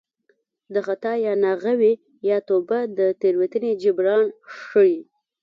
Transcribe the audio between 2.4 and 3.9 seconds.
توبه د تېروتنې